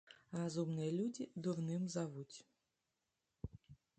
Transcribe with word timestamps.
Разумныя 0.35 0.93
людзі 0.99 1.27
дурным 1.47 1.83
завуць. 1.97 2.37